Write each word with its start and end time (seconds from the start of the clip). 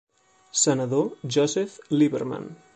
Senador 0.61 1.19
Joseph 1.21 1.77
Lieberman. 1.91 2.55